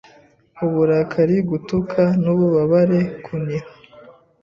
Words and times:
Uburakari 0.65 1.37
gutaka 1.49 2.01
n'ububabare 2.21 2.99
kuniha 3.23 3.69